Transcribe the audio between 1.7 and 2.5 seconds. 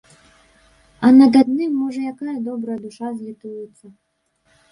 можа якая